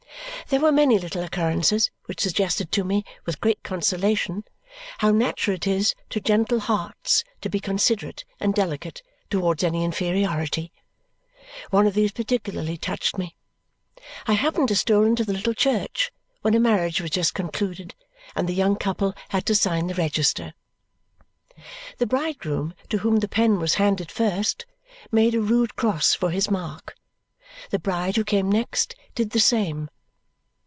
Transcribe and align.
There 0.49 0.59
were 0.59 0.73
many 0.73 0.99
little 0.99 1.23
occurrences 1.23 1.91
which 2.07 2.19
suggested 2.19 2.73
to 2.73 2.83
me, 2.83 3.05
with 3.25 3.39
great 3.39 3.63
consolation, 3.63 4.43
how 4.97 5.11
natural 5.11 5.55
it 5.55 5.65
is 5.65 5.95
to 6.09 6.19
gentle 6.19 6.59
hearts 6.59 7.23
to 7.39 7.47
be 7.47 7.61
considerate 7.61 8.25
and 8.37 8.53
delicate 8.53 9.01
towards 9.29 9.63
any 9.63 9.81
inferiority. 9.85 10.73
One 11.69 11.87
of 11.87 11.93
these 11.93 12.11
particularly 12.11 12.75
touched 12.75 13.17
me. 13.17 13.37
I 14.27 14.33
happened 14.33 14.67
to 14.67 14.75
stroll 14.75 15.05
into 15.05 15.23
the 15.23 15.31
little 15.31 15.53
church 15.53 16.11
when 16.41 16.53
a 16.53 16.59
marriage 16.59 16.99
was 16.99 17.11
just 17.11 17.33
concluded, 17.33 17.95
and 18.35 18.45
the 18.49 18.53
young 18.53 18.75
couple 18.75 19.13
had 19.29 19.45
to 19.45 19.55
sign 19.55 19.87
the 19.87 19.93
register. 19.95 20.53
The 21.97 22.07
bridegroom, 22.07 22.73
to 22.89 22.97
whom 22.97 23.19
the 23.19 23.29
pen 23.29 23.57
was 23.57 23.75
handed 23.75 24.11
first, 24.11 24.65
made 25.13 25.33
a 25.33 25.39
rude 25.39 25.77
cross 25.77 26.13
for 26.13 26.29
his 26.29 26.51
mark; 26.51 26.97
the 27.69 27.79
bride, 27.79 28.17
who 28.17 28.25
came 28.25 28.51
next, 28.51 28.95
did 29.15 29.29
the 29.29 29.39
same. 29.39 29.89